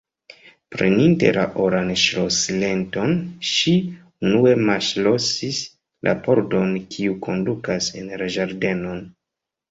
Preninte 0.75 1.31
la 1.33 1.41
oran 1.63 1.89
ŝlosileton, 2.03 3.11
ŝi 3.49 3.73
unue 4.29 4.53
malŝlosis 4.69 5.59
la 6.07 6.15
pordon 6.29 6.73
kiu 6.95 7.19
kondukas 7.27 7.91
en 8.01 8.09
la 8.23 8.31
ĝardenon. 8.37 9.05